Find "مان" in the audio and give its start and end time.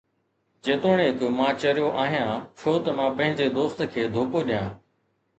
1.39-1.59, 2.99-3.11